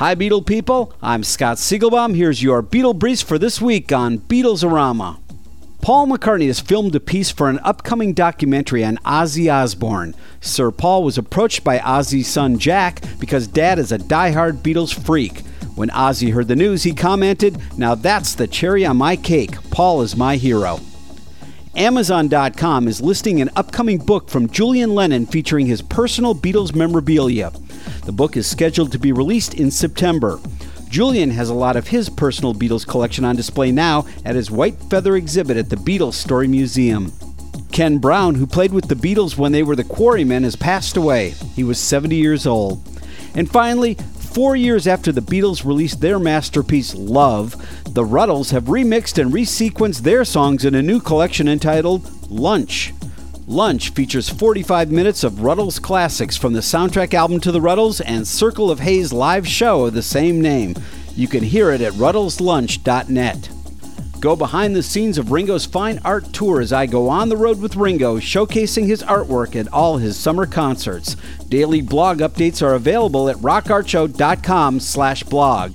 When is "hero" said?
20.36-20.80